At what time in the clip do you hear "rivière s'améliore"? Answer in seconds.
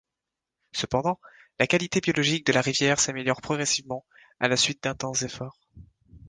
2.61-3.39